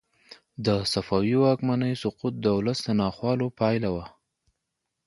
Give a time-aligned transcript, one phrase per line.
[0.65, 4.05] د صفوي واکمنۍ سقوط د ولس د ناخوالو پایله وه.